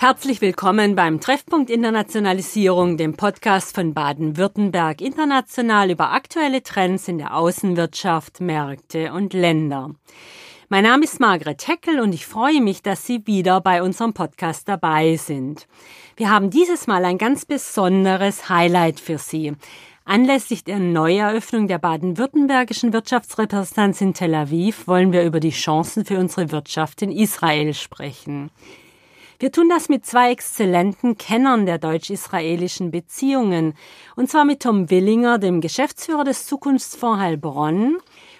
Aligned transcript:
Herzlich 0.00 0.40
willkommen 0.40 0.96
beim 0.96 1.20
Treffpunkt 1.20 1.68
Internationalisierung, 1.68 2.96
dem 2.96 3.18
Podcast 3.18 3.74
von 3.74 3.92
Baden-Württemberg 3.92 5.02
international 5.02 5.90
über 5.90 6.12
aktuelle 6.12 6.62
Trends 6.62 7.06
in 7.06 7.18
der 7.18 7.36
Außenwirtschaft, 7.36 8.40
Märkte 8.40 9.12
und 9.12 9.34
Länder. 9.34 9.90
Mein 10.70 10.84
Name 10.84 11.04
ist 11.04 11.20
Margret 11.20 11.68
Heckel 11.68 12.00
und 12.00 12.14
ich 12.14 12.24
freue 12.24 12.62
mich, 12.62 12.80
dass 12.80 13.04
Sie 13.04 13.26
wieder 13.26 13.60
bei 13.60 13.82
unserem 13.82 14.14
Podcast 14.14 14.70
dabei 14.70 15.16
sind. 15.16 15.68
Wir 16.16 16.30
haben 16.30 16.48
dieses 16.48 16.86
Mal 16.86 17.04
ein 17.04 17.18
ganz 17.18 17.44
besonderes 17.44 18.48
Highlight 18.48 19.00
für 19.00 19.18
Sie. 19.18 19.52
Anlässlich 20.06 20.64
der 20.64 20.78
Neueröffnung 20.78 21.68
der 21.68 21.78
baden-württembergischen 21.78 22.94
Wirtschaftsrepräsentanz 22.94 24.00
in 24.00 24.14
Tel 24.14 24.34
Aviv 24.34 24.88
wollen 24.88 25.12
wir 25.12 25.24
über 25.24 25.40
die 25.40 25.50
Chancen 25.50 26.06
für 26.06 26.18
unsere 26.18 26.52
Wirtschaft 26.52 27.02
in 27.02 27.12
Israel 27.12 27.74
sprechen. 27.74 28.50
Wir 29.40 29.50
tun 29.50 29.70
das 29.70 29.88
mit 29.88 30.04
zwei 30.04 30.32
exzellenten 30.32 31.16
Kennern 31.16 31.64
der 31.64 31.78
deutsch-israelischen 31.78 32.90
Beziehungen, 32.90 33.72
und 34.14 34.28
zwar 34.28 34.44
mit 34.44 34.60
Tom 34.60 34.90
Willinger, 34.90 35.38
dem 35.38 35.62
Geschäftsführer 35.62 36.24
des 36.24 36.44
Zukunftsfonds 36.44 37.18
Heilbronn, 37.18 37.96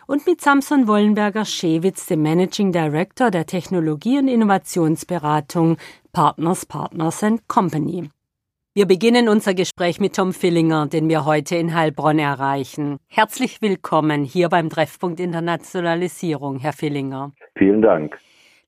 und 0.07 0.27
mit 0.27 0.43
Samson 0.43 0.87
Wollenberger-Schewitz, 0.87 2.05
dem 2.05 2.21
Managing 2.21 2.71
Director 2.71 3.31
der 3.31 3.47
Technologie- 3.47 4.19
und 4.19 4.29
Innovationsberatung 4.29 5.79
Partners 6.13 6.67
Partners 6.67 7.25
Company. 7.49 8.11
Wir 8.75 8.85
beginnen 8.85 9.31
unser 9.31 9.55
Gespräch 9.55 10.01
mit 10.01 10.17
Tom 10.17 10.35
Fillinger, 10.35 10.87
den 10.87 11.09
wir 11.09 11.25
heute 11.25 11.57
in 11.57 11.75
Heilbronn 11.75 12.19
erreichen. 12.19 12.99
Herzlich 13.09 13.63
willkommen 13.63 14.23
hier 14.23 14.51
beim 14.51 14.69
Treffpunkt 14.69 15.19
Internationalisierung, 15.19 16.59
Herr 16.59 16.75
Fillinger. 16.75 17.33
Vielen 17.57 17.81
Dank. 17.81 18.19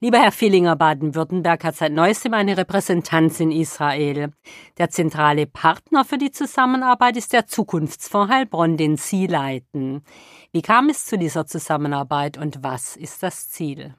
Lieber 0.05 0.19
Herr 0.19 0.33
Villinger, 0.33 0.75
Baden-Württemberg 0.75 1.63
hat 1.63 1.77
seit 1.77 1.93
neuestem 1.93 2.35
eine 2.35 2.59
Repräsentanz 2.59 3.39
in 3.39 3.53
Israel. 3.53 4.33
Der 4.77 4.89
zentrale 4.89 5.47
Partner 5.47 6.03
für 6.03 6.19
die 6.19 6.33
Zusammenarbeit 6.33 7.17
ist 7.17 7.33
der 7.33 7.47
Zukunftsfonds 7.47 8.35
Heilbronn, 8.35 8.77
den 8.77 8.97
Sie 8.97 9.29
leiten. 9.29 10.03
Wie 10.53 10.61
kam 10.61 10.89
es 10.89 11.07
zu 11.07 11.17
dieser 11.17 11.47
Zusammenarbeit 11.47 12.37
und 12.37 12.65
was 12.65 12.97
ist 12.97 13.23
das 13.23 13.49
Ziel? 13.49 13.95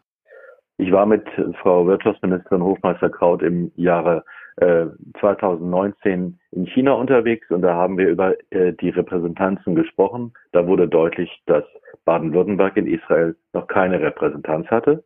Ich 0.78 0.92
war 0.92 1.06
mit 1.06 1.24
Frau 1.62 1.88
Wirtschaftsministerin 1.88 2.62
Hofmeister 2.62 3.09
Kraut 3.09 3.42
im 3.42 3.72
Jahre 3.78 4.26
äh, 4.58 4.88
2019 5.22 6.38
in 6.52 6.66
China 6.66 6.96
unterwegs 6.96 7.50
und 7.50 7.62
da 7.62 7.76
haben 7.76 7.98
wir 7.98 8.09
über 8.09 8.34
äh, 8.50 8.74
die 8.74 8.90
Repräsentanzen 8.90 9.74
gesprochen. 9.74 10.34
Da 10.52 10.68
wurde 10.68 10.86
deutlich, 10.90 11.31
dass 11.46 11.64
Baden-Württemberg 12.04 12.76
in 12.76 12.88
Israel 12.88 13.38
noch 13.54 13.68
keine 13.68 14.02
Repräsentanz 14.02 14.68
hatte. 14.68 15.06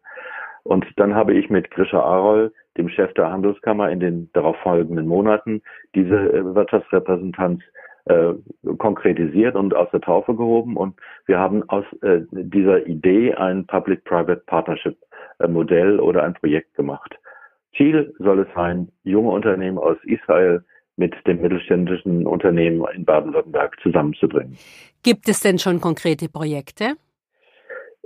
Und 0.68 0.86
dann 0.98 1.16
habe 1.16 1.34
ich 1.34 1.50
mit 1.50 1.72
Grisha 1.72 2.02
Arol, 2.02 2.52
dem 2.78 2.90
Chef 2.90 3.14
der 3.14 3.32
Handelskammer, 3.32 3.90
in 3.90 4.02
den 4.02 4.30
darauffolgenden 4.34 5.08
Monaten 5.08 5.62
diese 5.96 6.16
äh, 6.16 6.56
Wirtschaftsrepräsentanz 6.56 7.62
äh, 8.06 8.34
konkretisiert 8.78 9.56
und 9.56 9.74
aus 9.74 9.90
der 9.92 10.02
Taufe 10.02 10.36
gehoben. 10.36 10.76
Und 10.76 10.96
wir 11.26 11.40
haben 11.40 11.64
aus 11.70 11.86
äh, 12.02 12.22
dieser 12.32 12.86
Idee 12.86 13.34
ein 13.34 13.66
Public-Private 13.66 14.44
Partnership 14.46 14.98
äh, 15.40 15.48
oder 15.48 16.24
ein 16.24 16.34
Projekt 16.34 16.76
gemacht. 16.76 17.16
Ziel 17.76 18.14
soll 18.20 18.40
es 18.40 18.48
sein, 18.54 18.90
junge 19.04 19.30
Unternehmen 19.30 19.78
aus 19.78 19.98
Israel 20.04 20.66
mit 20.98 21.14
dem 21.28 21.42
mittelständischen 21.42 22.28
Unternehmen 22.28 22.84
in 22.94 23.06
Baden-Württemberg 23.06 23.80
zusammenzubringen. 23.82 24.58
Gibt 25.04 25.30
es 25.30 25.40
denn 25.40 25.60
schon 25.60 25.80
konkrete 25.80 26.28
Projekte? 26.28 26.96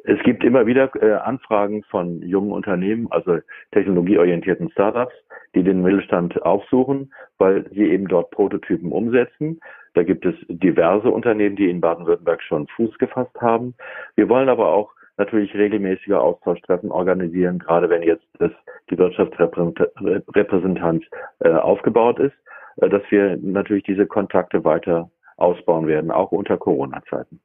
Es 0.04 0.20
gibt 0.24 0.44
immer 0.44 0.66
wieder 0.66 0.90
äh, 1.02 1.14
Anfragen 1.14 1.84
von 1.84 2.22
jungen 2.24 2.52
Unternehmen, 2.52 3.08
also 3.12 3.38
technologieorientierten 3.72 4.72
Startups, 4.72 5.14
die 5.54 5.64
den 5.64 5.82
Mittelstand 5.82 6.42
aufsuchen, 6.42 7.14
weil 7.38 7.70
sie 7.72 7.92
eben 7.92 8.08
dort 8.08 8.32
Prototypen 8.32 8.92
umsetzen. 8.92 9.60
Da 9.94 10.04
gibt 10.04 10.26
es 10.26 10.36
diverse 10.48 11.10
Unternehmen, 11.10 11.56
die 11.56 11.70
in 11.70 11.80
Baden-Württemberg 11.82 12.42
schon 12.42 12.68
Fuß 12.68 12.98
gefasst 12.98 13.40
haben. 13.42 13.76
Wir 14.16 14.28
wollen 14.30 14.50
aber 14.50 14.70
auch 14.70 14.92
natürlich 15.18 15.54
regelmäßige 15.54 16.14
Austausch-Treffen 16.14 16.90
organisieren, 16.92 17.60
gerade 17.60 17.90
wenn 17.90 18.02
jetzt 18.02 18.26
das, 18.40 18.52
die 18.90 18.98
Wirtschaftsrepräsentanz 18.98 21.04
äh, 21.40 21.50
aufgebaut 21.50 22.20
ist, 22.20 22.34
äh, 22.78 22.88
dass 22.90 23.04
wir 23.10 23.38
natürlich 23.38 23.84
diese 23.84 24.08
Kontakte 24.08 24.64
weiter 24.64 25.12
ausbauen 25.38 25.88
werden, 25.88 26.12
auch 26.12 26.32
unter 26.32 26.58
Corona-Zeiten. 26.58 27.42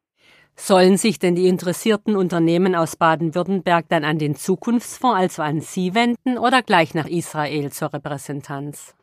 Sollen 0.59 0.97
sich 0.97 1.19
denn 1.19 1.35
die 1.35 1.49
interessierten 1.49 2.17
Unternehmen 2.17 2.75
aus 2.75 2.97
Baden-Württemberg 2.97 3.85
dann 3.91 4.05
an 4.05 4.19
den 4.19 4.35
Zukunftsfonds, 4.35 5.21
also 5.21 5.43
an 5.43 5.61
Sie 5.61 5.95
wenden 5.95 6.39
oder 6.39 6.63
gleich 6.63 6.95
nach 6.95 7.07
Israel 7.07 7.71
zur 7.71 7.93
Repräsentanz? 7.93 8.97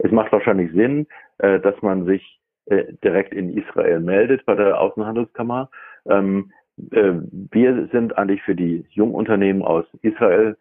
Es 0.00 0.12
macht 0.12 0.32
wahrscheinlich 0.32 0.70
Sinn, 0.72 1.06
äh, 1.38 1.60
dass 1.60 1.80
man 1.80 2.04
sich 2.04 2.38
äh, 2.66 2.92
direkt 3.02 3.32
in 3.32 3.56
Israel 3.56 4.00
meldet 4.00 4.44
bei 4.44 4.54
der 4.54 4.80
Außenhandelskammer. 4.80 5.70
Ähm, 6.06 6.52
äh, 6.90 7.12
wir 7.50 7.88
sind 7.90 8.18
eigentlich 8.18 8.42
für 8.42 8.54
die 8.54 8.84
Jungunternehmen 8.90 9.62
aus 9.62 9.86
Israel 10.02 10.56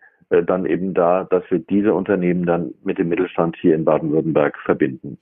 dann 0.48 0.66
eben 0.66 0.94
da, 0.94 1.26
dass 1.26 1.44
wir 1.50 1.60
diese 1.60 1.94
Unternehmen 1.94 2.46
dann 2.46 2.74
mit 2.86 2.98
dem 2.98 3.10
Mittelstand 3.10 3.58
hier 3.58 3.76
in 3.76 3.84
Baden-Württemberg 3.84 4.58
verbinden. 4.60 5.18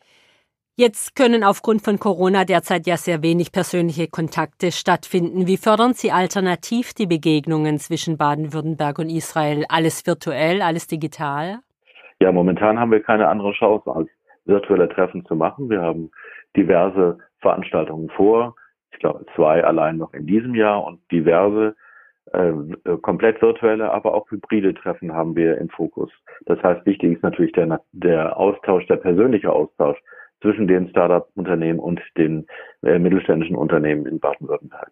Jetzt 0.79 1.13
können 1.17 1.43
aufgrund 1.43 1.81
von 1.81 1.99
Corona 1.99 2.45
derzeit 2.45 2.87
ja 2.87 2.95
sehr 2.95 3.21
wenig 3.21 3.51
persönliche 3.51 4.07
Kontakte 4.07 4.71
stattfinden. 4.71 5.45
Wie 5.45 5.57
fördern 5.57 5.91
Sie 5.91 6.09
alternativ 6.09 6.93
die 6.93 7.05
Begegnungen 7.05 7.79
zwischen 7.79 8.17
Baden-Württemberg 8.17 8.97
und 8.99 9.09
Israel? 9.09 9.65
Alles 9.67 10.07
virtuell, 10.07 10.61
alles 10.61 10.87
digital? 10.87 11.59
Ja, 12.21 12.31
momentan 12.31 12.79
haben 12.79 12.91
wir 12.91 13.03
keine 13.03 13.27
andere 13.27 13.51
Chance, 13.51 13.93
als 13.93 14.07
virtuelle 14.45 14.87
Treffen 14.87 15.25
zu 15.25 15.35
machen. 15.35 15.69
Wir 15.69 15.81
haben 15.81 16.11
diverse 16.55 17.17
Veranstaltungen 17.41 18.09
vor. 18.11 18.55
Ich 18.93 18.99
glaube, 18.99 19.25
zwei 19.35 19.61
allein 19.61 19.97
noch 19.97 20.13
in 20.13 20.27
diesem 20.27 20.55
Jahr 20.55 20.85
und 20.85 21.01
diverse 21.11 21.75
äh, 22.31 22.53
komplett 23.01 23.41
virtuelle, 23.41 23.91
aber 23.91 24.13
auch 24.13 24.31
hybride 24.31 24.73
Treffen 24.75 25.11
haben 25.11 25.35
wir 25.35 25.57
im 25.57 25.67
Fokus. 25.67 26.09
Das 26.45 26.63
heißt, 26.63 26.85
wichtig 26.85 27.17
ist 27.17 27.23
natürlich 27.23 27.51
der, 27.51 27.81
der 27.91 28.37
Austausch, 28.37 28.87
der 28.87 28.95
persönliche 28.95 29.51
Austausch 29.51 29.97
zwischen 30.41 30.67
den 30.67 30.89
Startup-Unternehmen 30.89 31.79
und 31.79 32.01
den 32.17 32.47
äh, 32.83 32.99
mittelständischen 32.99 33.55
Unternehmen 33.55 34.05
in 34.05 34.19
Baden-Württemberg. 34.19 34.91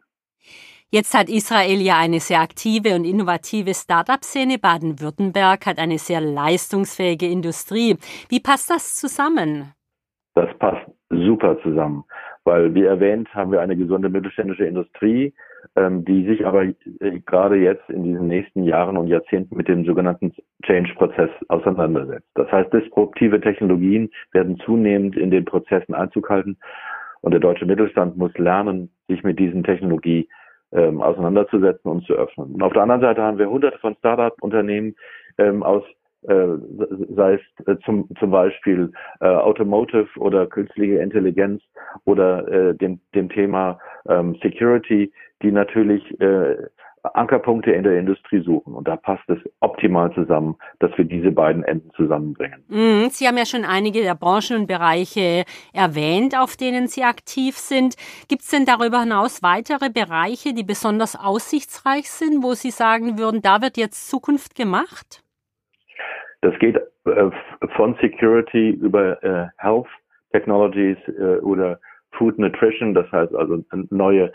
Jetzt 0.90 1.14
hat 1.14 1.28
Israel 1.30 1.82
ja 1.82 1.98
eine 1.98 2.22
sehr 2.22 2.40
aktive 2.40 2.96
und 2.96 3.04
innovative 3.04 3.74
Startup-Szene. 3.74 4.58
Baden-Württemberg 4.58 5.66
hat 5.66 5.80
eine 5.80 5.98
sehr 5.98 6.22
leistungsfähige 6.22 7.28
Industrie. 7.28 7.98
Wie 8.30 8.40
passt 8.40 8.70
das 8.70 8.96
zusammen? 8.96 9.74
Das 10.36 10.48
passt 10.60 10.90
super 11.10 11.58
zusammen, 11.62 12.06
weil 12.48 12.74
wie 12.74 12.86
erwähnt 12.86 13.28
haben 13.36 13.52
wir 13.52 13.60
eine 13.60 13.76
gesunde 13.76 14.08
mittelständische 14.08 14.64
Industrie, 14.64 15.34
ähm, 15.76 16.06
die 16.06 16.26
sich 16.26 16.46
aber 16.46 16.64
äh, 16.64 16.74
gerade 17.26 17.58
jetzt 17.58 17.88
in 17.90 18.04
diesen 18.06 18.28
nächsten 18.28 18.64
Jahren 18.64 18.96
und 18.96 19.08
Jahrzehnten 19.08 19.56
mit 19.58 19.68
dem 19.68 19.86
sogenannten 19.86 20.34
Change-Prozess 20.64 21.30
auseinandersetzt. 21.50 22.30
Das 22.36 22.50
heißt, 22.50 22.72
disruptive 22.74 23.42
Technologien 23.42 24.10
werden 24.32 24.58
zunehmend 24.66 25.18
in 25.18 25.30
den 25.30 25.44
Prozessen 25.44 25.94
Einzug 25.94 26.30
halten 26.30 26.58
und 27.22 27.32
der 27.32 27.42
deutsche 27.42 27.66
Mittelstand 27.66 28.16
muss 28.16 28.36
lernen, 28.38 28.90
sich 29.10 29.24
mit 29.24 29.38
diesen 29.38 29.66
Technologie 29.66 30.30
ähm, 30.72 31.02
auseinanderzusetzen 31.02 31.92
und 31.92 32.06
zu 32.06 32.14
öffnen. 32.14 32.54
Und 32.54 32.64
auf 32.64 32.72
der 32.72 32.84
anderen 32.84 33.02
Seite 33.02 33.22
haben 33.22 33.38
wir 33.38 33.50
hunderte 33.50 33.78
von 33.80 33.96
Startup-Unternehmen 33.96 34.96
ähm, 35.38 35.64
aus 35.64 35.84
sei 36.24 37.36
es 37.36 37.68
äh, 37.68 37.78
zum, 37.86 38.10
zum 38.20 38.32
Beispiel 38.32 38.92
äh, 39.22 39.28
Automotive 39.28 40.08
oder 40.18 40.48
künstliche 40.48 41.00
Intelligenz 41.00 41.62
oder 42.06 42.48
äh, 42.48 42.76
dem, 42.76 43.00
dem 43.16 43.30
Thema 43.30 43.80
ähm, 44.08 44.36
Security, 44.42 45.12
die 45.42 45.52
natürlich 45.52 46.20
äh, 46.20 46.56
Ankerpunkte 47.14 47.72
in 47.72 47.84
der 47.84 48.00
Industrie 48.00 48.42
suchen. 48.42 48.74
Und 48.74 48.88
da 48.88 48.96
passt 48.96 49.30
es 49.30 49.38
optimal 49.60 50.14
zusammen, 50.14 50.56
dass 50.80 50.92
wir 50.98 51.06
diese 51.06 51.32
beiden 51.32 51.64
Enden 51.64 51.92
zusammenbringen. 51.96 52.64
Mhm, 52.68 53.10
Sie 53.12 53.28
haben 53.28 53.38
ja 53.38 53.46
schon 53.46 53.66
einige 53.66 54.02
der 54.02 54.16
Branchen 54.16 54.58
und 54.58 54.68
Bereiche 54.68 55.46
erwähnt, 55.74 56.38
auf 56.38 56.58
denen 56.58 56.88
Sie 56.88 57.04
aktiv 57.04 57.58
sind. 57.58 57.96
Gibt 58.28 58.42
es 58.42 58.50
denn 58.50 58.66
darüber 58.66 59.02
hinaus 59.02 59.44
weitere 59.44 59.90
Bereiche, 59.90 60.54
die 60.54 60.64
besonders 60.64 61.16
aussichtsreich 61.16 62.10
sind, 62.10 62.44
wo 62.44 62.54
Sie 62.54 62.72
sagen 62.72 63.18
würden, 63.18 63.42
da 63.42 63.62
wird 63.62 63.78
jetzt 63.78 64.10
Zukunft 64.10 64.56
gemacht? 64.56 65.24
Das 66.48 66.58
geht 66.60 66.78
äh, 66.78 67.30
von 67.76 67.98
Security 68.00 68.70
über 68.70 69.22
äh, 69.22 69.48
Health 69.58 69.88
Technologies 70.32 70.98
äh, 71.08 71.40
oder 71.40 71.78
Food 72.12 72.40
Nutrition, 72.40 72.94
das 72.94 73.12
heißt 73.12 73.36
also 73.36 73.64
neue, 73.90 74.32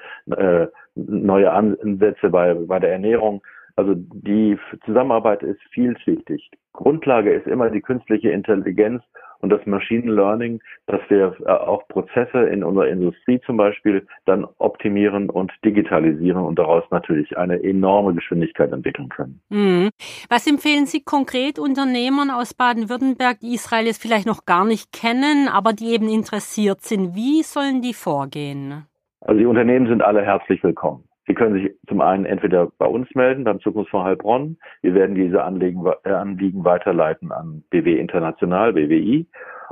neue 0.95 1.51
Ansätze 1.51 2.29
bei, 2.29 2.53
bei 2.55 2.79
der 2.79 2.93
Ernährung. 2.93 3.43
Also 3.77 3.95
die 3.97 4.59
Zusammenarbeit 4.85 5.43
ist 5.43 5.61
vielschichtig. 5.73 6.51
Grundlage 6.73 7.33
ist 7.33 7.47
immer 7.47 7.71
die 7.71 7.81
künstliche 7.81 8.31
Intelligenz 8.31 9.03
und 9.43 9.51
das 9.51 9.65
Machine 9.67 10.11
Learning, 10.11 10.61
dass 10.87 11.01
wir 11.09 11.37
äh, 11.41 11.51
auch 11.51 11.87
Prozesse 11.89 12.45
in 12.45 12.63
unserer 12.65 12.89
Industrie 12.89 13.41
zum 13.45 13.57
Beispiel 13.57 14.07
dann 14.25 14.47
optimieren 14.59 15.29
und 15.29 15.53
digitalisieren 15.65 16.43
und 16.43 16.59
daraus 16.59 16.85
natürlich 16.91 17.37
eine 17.37 17.63
enorme 17.63 18.15
Geschwindigkeit 18.15 18.73
entwickeln 18.73 19.09
können. 19.09 19.41
Mhm. 19.51 19.91
Was 20.31 20.47
empfehlen 20.47 20.87
Sie 20.87 21.03
konkret 21.03 21.59
Unternehmern 21.59 22.31
aus 22.31 22.55
Baden-Württemberg, 22.55 23.41
die 23.41 23.55
Israel 23.55 23.87
jetzt 23.87 24.01
vielleicht 24.01 24.27
noch 24.27 24.47
gar 24.47 24.65
nicht 24.65 24.93
kennen, 24.93 25.49
aber 25.53 25.73
die 25.73 25.93
eben 25.93 26.09
interessiert 26.09 26.83
sind? 26.83 27.15
Wie 27.17 27.43
sollen 27.43 27.83
die 27.83 27.95
vorgehen? 27.95 28.87
Also 29.21 29.39
die 29.39 29.47
Unternehmen 29.47 29.89
sind 29.89 30.03
alle 30.03 30.23
herzlich 30.23 30.63
willkommen. 30.63 31.05
Sie 31.33 31.37
können 31.37 31.55
sich 31.55 31.73
zum 31.89 32.03
einen 32.03 32.27
entweder 32.27 32.71
bei 32.77 32.85
uns 32.85 33.09
melden, 33.15 33.45
beim 33.45 33.59
Zukunftsfonds 33.59 34.05
Heilbronn. 34.05 34.59
Wir 34.83 34.93
werden 34.93 35.15
diese 35.15 35.43
Anliegen, 35.43 35.83
äh, 36.05 36.11
Anliegen 36.11 36.63
weiterleiten 36.63 37.33
an 37.33 37.65
BW 37.71 37.99
International, 37.99 38.75
BWI. 38.75 39.27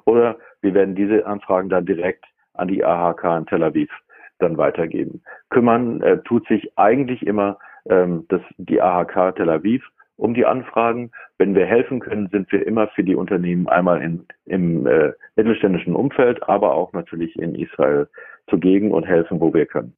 Oder 0.07 0.39
wir 0.63 0.73
werden 0.73 0.95
diese 0.95 1.27
Anfragen 1.27 1.69
dann 1.69 1.85
direkt 1.85 2.25
an 2.55 2.69
die 2.69 2.83
AHK 2.83 3.25
in 3.37 3.45
Tel 3.45 3.63
Aviv 3.63 3.91
dann 4.39 4.57
weitergeben. 4.57 5.23
Kümmern 5.51 6.01
äh, 6.01 6.23
tut 6.23 6.49
sich 6.49 6.79
eigentlich 6.79 7.27
immer 7.27 7.59
ähm, 7.91 8.25
das, 8.31 8.41
die 8.57 8.81
AHK 8.81 9.37
Tel 9.37 9.51
Aviv 9.51 9.87
um 10.17 10.33
die 10.33 10.47
Anfragen. 10.47 11.11
Wenn 11.37 11.55
wir 11.55 11.67
helfen 11.67 12.01
können, 12.01 12.31
sind 12.33 12.51
wir 12.53 12.67
immer 12.67 12.89
für 12.89 13.05
die 13.05 13.17
Unternehmen 13.17 13.69
einmal 13.69 14.01
in, 14.01 14.25
im 14.47 14.87
äh, 14.87 15.13
mittelständischen 15.37 15.95
Umfeld, 15.95 16.43
aber 16.49 16.73
auch 16.73 16.95
natürlich 16.95 17.39
in 17.39 17.55
Israel 17.55 18.09
zugegen 18.49 18.93
und 18.93 19.07
helfen, 19.07 19.43
wo 19.43 19.53
wir 19.53 19.67
können. 19.67 19.95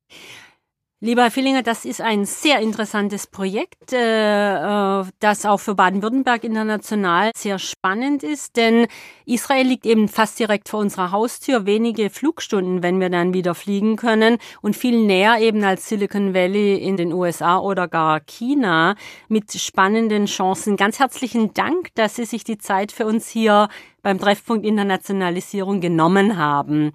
Lieber 1.04 1.22
Herr 1.22 1.30
Fillinger, 1.32 1.64
das 1.64 1.84
ist 1.84 2.00
ein 2.00 2.24
sehr 2.26 2.60
interessantes 2.60 3.26
Projekt, 3.26 3.92
äh, 3.92 5.00
äh, 5.00 5.04
das 5.18 5.44
auch 5.44 5.58
für 5.58 5.74
Baden-Württemberg 5.74 6.44
international 6.44 7.32
sehr 7.34 7.58
spannend 7.58 8.22
ist, 8.22 8.54
denn 8.54 8.86
Israel 9.26 9.66
liegt 9.66 9.84
eben 9.84 10.06
fast 10.06 10.38
direkt 10.38 10.68
vor 10.68 10.78
unserer 10.78 11.10
Haustür, 11.10 11.66
wenige 11.66 12.08
Flugstunden, 12.08 12.84
wenn 12.84 13.00
wir 13.00 13.10
dann 13.10 13.34
wieder 13.34 13.56
fliegen 13.56 13.96
können 13.96 14.38
und 14.60 14.76
viel 14.76 14.96
näher 14.96 15.40
eben 15.40 15.64
als 15.64 15.88
Silicon 15.88 16.34
Valley 16.34 16.76
in 16.76 16.96
den 16.96 17.12
USA 17.12 17.58
oder 17.58 17.88
gar 17.88 18.20
China 18.20 18.94
mit 19.26 19.52
spannenden 19.52 20.26
Chancen. 20.26 20.76
Ganz 20.76 21.00
herzlichen 21.00 21.52
Dank, 21.52 21.88
dass 21.96 22.14
Sie 22.14 22.26
sich 22.26 22.44
die 22.44 22.58
Zeit 22.58 22.92
für 22.92 23.06
uns 23.06 23.26
hier 23.26 23.68
beim 24.02 24.18
Treffpunkt 24.18 24.66
Internationalisierung 24.66 25.80
genommen 25.80 26.36
haben. 26.36 26.92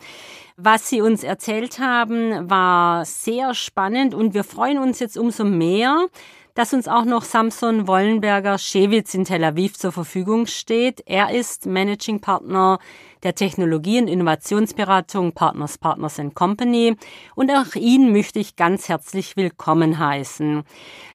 Was 0.57 0.89
Sie 0.89 1.01
uns 1.01 1.24
erzählt 1.24 1.80
haben, 1.80 2.50
war 2.50 3.06
sehr 3.06 3.54
spannend 3.54 4.13
und 4.13 4.33
wir 4.33 4.44
freuen 4.44 4.80
uns 4.80 5.00
jetzt 5.00 5.18
umso 5.18 5.44
mehr, 5.44 6.07
dass 6.57 6.74
uns 6.74 6.88
auch 6.88 7.06
noch 7.06 7.24
Samson 7.24 7.88
Wollenberger 7.88 8.57
Schewitz 8.57 9.13
in 9.13 9.25
Tel 9.25 9.44
Aviv 9.44 9.77
zur 9.77 9.92
Verfügung 9.92 10.48
steht. 10.48 11.04
Er 11.06 11.30
ist 11.30 11.68
Managing 11.68 12.19
Partner 12.19 12.80
der 13.21 13.36
Technologie- 13.36 14.01
und 14.01 14.07
Innovationsberatung 14.07 15.33
Partners 15.33 15.77
Partners 15.77 16.19
Company 16.33 16.95
und 17.36 17.51
auch 17.51 17.75
ihn 17.75 18.12
möchte 18.12 18.39
ich 18.39 18.56
ganz 18.56 18.89
herzlich 18.89 19.38
willkommen 19.38 20.00
heißen. 20.00 20.63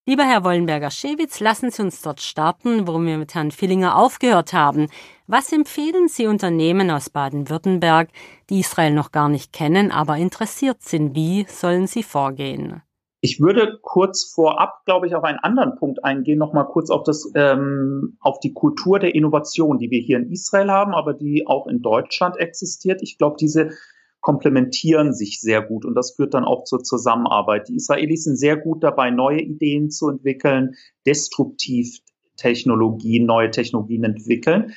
Lieber 0.06 0.23
Herr 0.23 0.44
Wollenberger-Schewitz, 0.44 1.41
lassen 1.41 1.73
Sie 1.73 1.83
uns 1.83 2.03
dort 2.03 2.21
starten, 2.21 2.87
wo 2.87 3.00
wir 3.00 3.19
mit 3.19 3.35
Herrn 3.35 3.50
Fillinger 3.50 3.97
aufgehört 3.97 4.53
haben. 4.53 4.87
Was 5.27 5.53
empfehlen 5.53 6.06
Sie 6.06 6.29
Unternehmen 6.29 6.89
aus 6.89 7.11
Baden-Württemberg, 7.11 8.11
die 8.49 8.61
Israel 8.61 8.94
noch 8.94 9.11
gar 9.11 9.29
nicht 9.29 9.53
kennen, 9.53 9.91
aber 9.91 10.19
interessiert 10.19 10.83
sind? 10.83 11.17
Wie 11.17 11.47
sollen 11.49 11.89
sie 11.89 12.05
vorgehen? 12.05 12.83
Ich 13.25 13.39
würde 13.39 13.79
kurz 13.83 14.25
vorab, 14.25 14.85
glaube 14.85 15.07
ich, 15.07 15.15
auf 15.15 15.23
einen 15.23 15.39
anderen 15.39 15.77
Punkt 15.77 16.05
eingehen, 16.05 16.39
nochmal 16.39 16.67
kurz 16.67 16.91
auf 16.91 17.05
das, 17.05 17.31
ähm, 17.37 18.17
auf 18.21 18.41
die 18.41 18.53
Kultur 18.53 18.99
der 18.99 19.15
Innovation, 19.15 19.79
die 19.79 19.93
wir 19.93 20.01
hier 20.01 20.19
in 20.19 20.33
Israel 20.33 20.73
haben, 20.73 20.93
aber 20.93 21.15
die 21.15 21.47
auch 21.47 21.69
in 21.69 21.83
Deutschland 21.83 22.37
existiert. 22.39 23.01
Ich 23.01 23.19
glaube, 23.19 23.37
diese 23.39 23.71
komplementieren 24.23 25.13
sich 25.13 25.41
sehr 25.41 25.63
gut 25.63 25.85
und 25.85 25.95
das 25.95 26.17
führt 26.17 26.35
dann 26.35 26.45
auch 26.45 26.65
zur 26.65 26.83
Zusammenarbeit. 26.83 27.69
Die 27.69 27.77
Israelis 27.77 28.25
sind 28.25 28.37
sehr 28.37 28.57
gut 28.57 28.83
dabei, 28.83 29.11
neue 29.11 29.41
Ideen 29.41 29.91
zu 29.91 30.09
entwickeln, 30.09 30.75
destruktiv 31.07 32.01
Technologien, 32.37 33.25
neue 33.25 33.53
Technologien 33.53 34.03
entwickeln. 34.03 34.73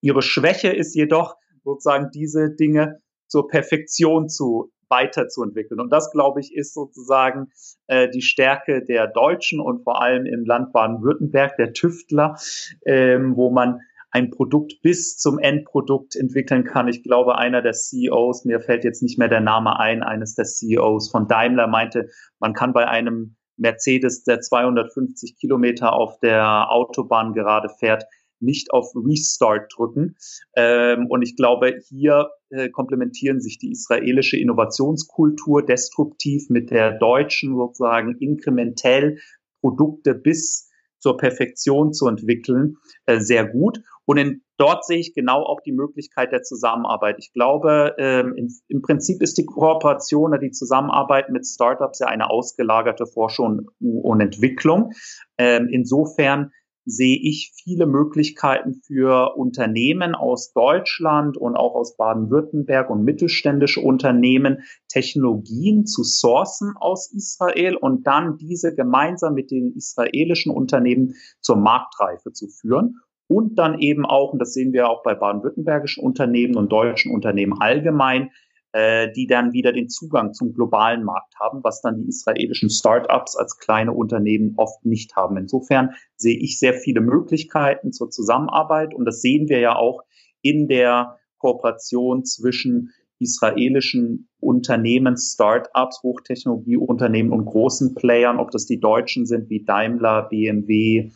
Ihre 0.00 0.22
Schwäche 0.22 0.68
ist 0.68 0.94
jedoch 0.94 1.36
sozusagen 1.64 2.10
diese 2.14 2.48
Dinge 2.48 3.00
zur 3.26 3.46
Perfektion 3.46 4.30
zu 4.30 4.70
weiterzuentwickeln. 4.90 5.80
Und 5.80 5.90
das, 5.90 6.10
glaube 6.10 6.40
ich, 6.40 6.54
ist 6.54 6.74
sozusagen 6.74 7.52
äh, 7.86 8.08
die 8.08 8.22
Stärke 8.22 8.84
der 8.84 9.06
Deutschen 9.06 9.60
und 9.60 9.82
vor 9.82 10.02
allem 10.02 10.26
im 10.26 10.44
Land 10.44 10.72
Baden-Württemberg, 10.72 11.56
der 11.56 11.72
Tüftler, 11.72 12.36
ähm, 12.84 13.36
wo 13.36 13.50
man 13.50 13.80
ein 14.10 14.30
Produkt 14.30 14.82
bis 14.82 15.16
zum 15.16 15.38
Endprodukt 15.38 16.16
entwickeln 16.16 16.64
kann. 16.64 16.88
Ich 16.88 17.02
glaube, 17.02 17.38
einer 17.38 17.62
der 17.62 17.72
CEOs, 17.72 18.44
mir 18.44 18.60
fällt 18.60 18.84
jetzt 18.84 19.02
nicht 19.02 19.18
mehr 19.18 19.28
der 19.28 19.40
Name 19.40 19.78
ein, 19.78 20.02
eines 20.02 20.34
der 20.34 20.46
CEOs 20.46 21.10
von 21.10 21.28
Daimler 21.28 21.68
meinte, 21.68 22.08
man 22.40 22.52
kann 22.52 22.72
bei 22.72 22.88
einem 22.88 23.36
Mercedes, 23.56 24.24
der 24.24 24.40
250 24.40 25.36
Kilometer 25.38 25.92
auf 25.92 26.18
der 26.20 26.72
Autobahn 26.72 27.34
gerade 27.34 27.68
fährt, 27.68 28.04
nicht 28.40 28.72
auf 28.72 28.92
Restart 28.94 29.72
drücken. 29.76 30.16
Ähm, 30.56 31.06
und 31.08 31.22
ich 31.22 31.36
glaube, 31.36 31.78
hier 31.88 32.30
äh, 32.50 32.68
komplementieren 32.70 33.40
sich 33.40 33.58
die 33.58 33.70
israelische 33.70 34.38
Innovationskultur 34.38 35.64
destruktiv 35.64 36.48
mit 36.48 36.70
der 36.70 36.98
deutschen 36.98 37.56
sozusagen 37.56 38.16
inkrementell 38.18 39.18
Produkte 39.60 40.14
bis 40.14 40.70
zur 41.00 41.16
Perfektion 41.16 41.92
zu 41.92 42.06
entwickeln, 42.06 42.76
äh, 43.06 43.20
sehr 43.20 43.46
gut. 43.46 43.80
Und 44.04 44.18
in, 44.18 44.42
dort 44.58 44.84
sehe 44.84 44.98
ich 44.98 45.14
genau 45.14 45.42
auch 45.42 45.60
die 45.64 45.72
Möglichkeit 45.72 46.32
der 46.32 46.42
Zusammenarbeit. 46.42 47.16
Ich 47.18 47.32
glaube, 47.32 47.94
ähm, 47.98 48.34
in, 48.36 48.48
im 48.68 48.82
Prinzip 48.82 49.22
ist 49.22 49.38
die 49.38 49.46
Kooperation 49.46 50.30
oder 50.32 50.38
die 50.38 50.50
Zusammenarbeit 50.50 51.30
mit 51.30 51.46
Startups 51.46 52.00
ja 52.00 52.08
eine 52.08 52.28
ausgelagerte 52.28 53.06
Forschung 53.06 53.70
und 53.80 54.20
Entwicklung. 54.20 54.92
Ähm, 55.38 55.68
insofern 55.70 56.50
sehe 56.90 57.18
ich 57.20 57.52
viele 57.54 57.86
Möglichkeiten 57.86 58.74
für 58.86 59.36
Unternehmen 59.36 60.14
aus 60.14 60.52
Deutschland 60.52 61.36
und 61.36 61.56
auch 61.56 61.74
aus 61.74 61.96
Baden-Württemberg 61.96 62.90
und 62.90 63.04
mittelständische 63.04 63.80
Unternehmen, 63.80 64.58
Technologien 64.88 65.86
zu 65.86 66.02
sourcen 66.02 66.74
aus 66.76 67.12
Israel 67.12 67.76
und 67.76 68.06
dann 68.06 68.36
diese 68.36 68.74
gemeinsam 68.74 69.34
mit 69.34 69.50
den 69.50 69.72
israelischen 69.76 70.52
Unternehmen 70.52 71.14
zur 71.40 71.56
Marktreife 71.56 72.32
zu 72.32 72.48
führen. 72.48 72.96
Und 73.28 73.60
dann 73.60 73.78
eben 73.78 74.04
auch, 74.04 74.32
und 74.32 74.40
das 74.40 74.54
sehen 74.54 74.72
wir 74.72 74.88
auch 74.88 75.04
bei 75.04 75.14
baden-württembergischen 75.14 76.02
Unternehmen 76.02 76.56
und 76.56 76.72
deutschen 76.72 77.14
Unternehmen 77.14 77.60
allgemein, 77.60 78.30
äh, 78.72 79.10
die 79.12 79.26
dann 79.26 79.52
wieder 79.52 79.72
den 79.72 79.88
Zugang 79.88 80.32
zum 80.32 80.52
globalen 80.54 81.04
Markt 81.04 81.34
haben, 81.40 81.60
was 81.64 81.80
dann 81.80 81.98
die 81.98 82.08
israelischen 82.08 82.70
Startups 82.70 83.36
als 83.36 83.58
kleine 83.58 83.92
Unternehmen 83.92 84.54
oft 84.56 84.84
nicht 84.84 85.16
haben. 85.16 85.36
Insofern 85.36 85.90
sehe 86.16 86.38
ich 86.38 86.58
sehr 86.58 86.74
viele 86.74 87.00
Möglichkeiten 87.00 87.92
zur 87.92 88.10
Zusammenarbeit 88.10 88.94
und 88.94 89.04
das 89.04 89.20
sehen 89.20 89.48
wir 89.48 89.58
ja 89.58 89.76
auch 89.76 90.02
in 90.42 90.68
der 90.68 91.18
Kooperation 91.38 92.24
zwischen 92.24 92.90
israelischen 93.18 94.28
Unternehmen, 94.40 95.16
Startups, 95.16 96.02
Hochtechnologieunternehmen 96.02 97.32
und 97.32 97.44
großen 97.44 97.94
Playern, 97.94 98.38
ob 98.38 98.50
das 98.50 98.66
die 98.66 98.80
Deutschen 98.80 99.26
sind 99.26 99.50
wie 99.50 99.64
Daimler, 99.64 100.28
BMW, 100.28 101.10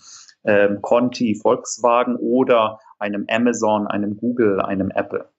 ähm, 0.44 0.80
Conti, 0.82 1.34
Volkswagen 1.34 2.16
oder 2.16 2.78
einem 2.99 3.25
Amazon, 3.28 3.87
einem 3.87 4.16
Google, 4.16 4.61
einem 4.61 4.90
Apple. 4.90 5.33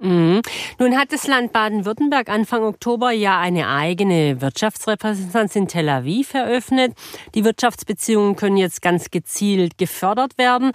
Mhm. 0.00 0.42
Nun 0.78 0.96
hat 0.96 1.12
das 1.12 1.26
Land 1.26 1.52
Baden-Württemberg 1.52 2.28
Anfang 2.28 2.62
Oktober 2.62 3.10
ja 3.10 3.40
eine 3.40 3.68
eigene 3.68 4.40
Wirtschaftsrepräsentanz 4.40 5.56
in 5.56 5.66
Tel 5.66 5.88
Aviv 5.88 6.34
eröffnet. 6.34 6.94
Die 7.34 7.44
Wirtschaftsbeziehungen 7.44 8.36
können 8.36 8.56
jetzt 8.56 8.80
ganz 8.80 9.10
gezielt 9.10 9.76
gefördert 9.76 10.38
werden. 10.38 10.70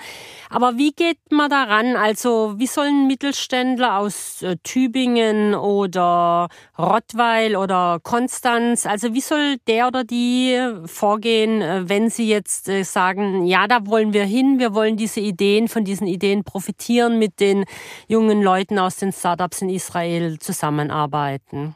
Aber 0.49 0.77
wie 0.77 0.91
geht 0.91 1.19
man 1.31 1.49
daran? 1.49 1.95
Also 1.95 2.55
wie 2.57 2.67
sollen 2.67 3.07
Mittelständler 3.07 3.97
aus 3.97 4.41
äh, 4.41 4.57
Tübingen 4.61 5.55
oder 5.55 6.49
Rottweil 6.77 7.55
oder 7.55 7.99
Konstanz, 8.03 8.85
also 8.85 9.13
wie 9.13 9.21
soll 9.21 9.55
der 9.67 9.87
oder 9.87 10.03
die 10.03 10.59
vorgehen, 10.85 11.61
äh, 11.61 11.87
wenn 11.87 12.09
sie 12.09 12.27
jetzt 12.27 12.67
äh, 12.67 12.83
sagen, 12.83 13.45
ja, 13.45 13.67
da 13.67 13.85
wollen 13.85 14.11
wir 14.11 14.25
hin, 14.25 14.59
wir 14.59 14.73
wollen 14.73 14.97
diese 14.97 15.21
Ideen, 15.21 15.69
von 15.69 15.85
diesen 15.85 16.07
Ideen 16.07 16.43
profitieren 16.43 17.19
mit 17.19 17.39
den 17.39 17.63
jungen 18.07 18.41
Leuten 18.41 18.79
aus 18.79 18.97
den 18.97 19.12
Startups 19.13 19.61
in 19.61 19.69
Israel 19.69 20.39
zusammenarbeiten? 20.39 21.75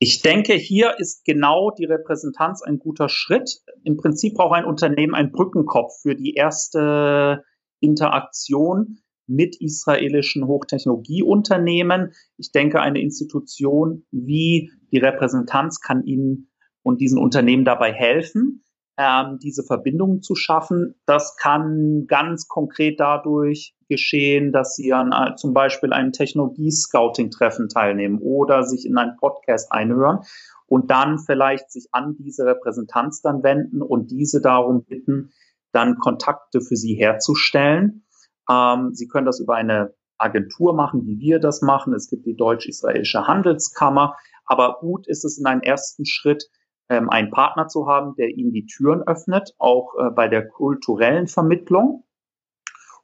Ich 0.00 0.22
denke, 0.22 0.54
hier 0.54 0.94
ist 0.98 1.24
genau 1.24 1.70
die 1.70 1.84
Repräsentanz 1.84 2.62
ein 2.62 2.78
guter 2.78 3.08
Schritt. 3.08 3.60
Im 3.82 3.96
Prinzip 3.96 4.34
braucht 4.34 4.54
ein 4.54 4.64
Unternehmen 4.64 5.14
einen 5.14 5.32
Brückenkopf 5.32 5.92
für 6.02 6.14
die 6.14 6.34
erste 6.34 7.42
Interaktion 7.80 8.98
mit 9.26 9.60
israelischen 9.60 10.46
Hochtechnologieunternehmen. 10.46 12.12
Ich 12.36 12.52
denke, 12.52 12.80
eine 12.80 13.00
Institution 13.00 14.06
wie 14.10 14.70
die 14.92 14.98
Repräsentanz 14.98 15.80
kann 15.80 16.04
Ihnen 16.04 16.50
und 16.82 17.00
diesen 17.00 17.18
Unternehmen 17.18 17.64
dabei 17.64 17.92
helfen. 17.92 18.64
Ähm, 18.98 19.38
diese 19.40 19.62
Verbindungen 19.62 20.22
zu 20.22 20.34
schaffen. 20.34 20.96
Das 21.06 21.36
kann 21.36 22.06
ganz 22.08 22.48
konkret 22.48 22.98
dadurch 22.98 23.74
geschehen, 23.88 24.50
dass 24.52 24.74
sie 24.74 24.92
an 24.92 25.12
äh, 25.12 25.36
zum 25.36 25.54
Beispiel 25.54 25.92
einem 25.92 26.10
Technologie-Scouting-Treffen 26.10 27.68
teilnehmen 27.68 28.18
oder 28.18 28.64
sich 28.64 28.84
in 28.84 28.98
einen 28.98 29.16
Podcast 29.16 29.70
einhören 29.70 30.18
und 30.66 30.90
dann 30.90 31.20
vielleicht 31.20 31.70
sich 31.70 31.88
an 31.92 32.16
diese 32.18 32.44
Repräsentanz 32.44 33.22
dann 33.22 33.44
wenden 33.44 33.82
und 33.82 34.10
diese 34.10 34.40
darum 34.40 34.84
bitten, 34.84 35.30
dann 35.72 35.98
Kontakte 35.98 36.60
für 36.60 36.76
sie 36.76 36.94
herzustellen. 36.94 38.04
Ähm, 38.50 38.94
sie 38.94 39.06
können 39.06 39.26
das 39.26 39.38
über 39.38 39.54
eine 39.54 39.94
Agentur 40.18 40.74
machen, 40.74 41.06
wie 41.06 41.20
wir 41.20 41.38
das 41.38 41.62
machen. 41.62 41.94
Es 41.94 42.10
gibt 42.10 42.26
die 42.26 42.34
Deutsch-Israelische 42.34 43.28
Handelskammer. 43.28 44.16
Aber 44.44 44.78
gut 44.80 45.06
ist 45.06 45.24
es 45.24 45.38
in 45.38 45.46
einem 45.46 45.60
ersten 45.60 46.04
Schritt, 46.04 46.48
ähm, 46.88 47.10
einen 47.10 47.30
Partner 47.30 47.68
zu 47.68 47.86
haben, 47.86 48.14
der 48.16 48.28
ihnen 48.28 48.52
die 48.52 48.66
Türen 48.66 49.02
öffnet, 49.02 49.54
auch 49.58 49.94
äh, 49.98 50.10
bei 50.10 50.28
der 50.28 50.48
kulturellen 50.48 51.26
Vermittlung. 51.26 52.04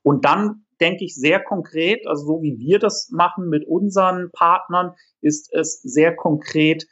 Und 0.03 0.25
dann 0.25 0.64
denke 0.81 1.05
ich 1.05 1.14
sehr 1.14 1.41
konkret, 1.41 2.07
also 2.07 2.26
so 2.26 2.43
wie 2.43 2.59
wir 2.59 2.79
das 2.79 3.11
machen 3.11 3.49
mit 3.49 3.67
unseren 3.67 4.31
Partnern, 4.33 4.95
ist 5.21 5.53
es 5.53 5.81
sehr 5.83 6.14
konkret, 6.14 6.87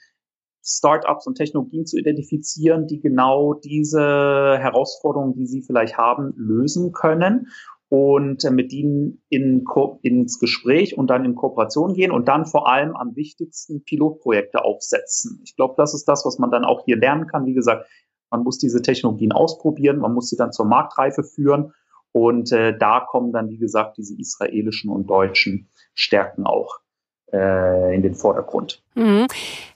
Startups 0.65 1.27
und 1.27 1.35
Technologien 1.35 1.87
zu 1.87 1.99
identifizieren, 1.99 2.87
die 2.87 3.01
genau 3.01 3.55
diese 3.55 4.59
Herausforderungen, 4.61 5.35
die 5.35 5.47
sie 5.47 5.63
vielleicht 5.63 5.99
haben, 5.99 6.33
lösen 6.37 6.93
können 6.93 7.49
und 7.93 8.43
äh, 8.43 8.51
mit 8.51 8.73
ihnen 8.73 9.23
in, 9.29 9.67
ins 10.01 10.39
Gespräch 10.39 10.97
und 10.97 11.09
dann 11.09 11.27
in 11.27 11.35
Kooperation 11.35 11.93
gehen 11.93 12.11
und 12.11 12.27
dann 12.27 12.47
vor 12.47 12.67
allem 12.67 12.97
am 12.97 13.17
wichtigsten 13.17 13.85
Pilotprojekte 13.85 14.65
aufsetzen. 14.65 15.43
Ich 15.45 15.57
glaube, 15.57 15.75
das 15.77 15.93
ist 15.93 16.09
das, 16.09 16.25
was 16.25 16.39
man 16.39 16.51
dann 16.51 16.65
auch 16.65 16.87
hier 16.87 16.97
lernen 16.97 17.27
kann. 17.27 17.45
Wie 17.45 17.53
gesagt, 17.53 17.87
man 18.31 18.45
muss 18.45 18.57
diese 18.57 18.81
Technologien 18.81 19.33
ausprobieren, 19.33 19.99
man 19.99 20.15
muss 20.15 20.31
sie 20.31 20.39
dann 20.39 20.53
zur 20.53 20.65
Marktreife 20.65 21.23
führen 21.23 21.75
und 22.13 22.51
äh, 22.53 22.75
da 22.79 23.01
kommen 23.01 23.31
dann, 23.31 23.51
wie 23.51 23.59
gesagt, 23.59 23.99
diese 23.99 24.19
israelischen 24.19 24.89
und 24.89 25.11
deutschen 25.11 25.69
Stärken 25.93 26.47
auch 26.47 26.82
in 27.33 28.03
den 28.03 28.15
Vordergrund. 28.15 28.83
Mhm. 28.95 29.27